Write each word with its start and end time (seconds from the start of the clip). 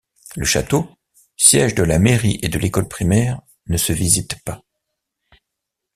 Le 0.35 0.45
château, 0.47 0.89
siège 1.37 1.75
de 1.75 1.83
la 1.83 1.99
mairie 1.99 2.39
et 2.41 2.49
de 2.49 2.57
l'école 2.57 2.87
primaire, 2.87 3.39
ne 3.67 3.77
se 3.77 3.93
visite 3.93 4.41
pas. 4.43 4.63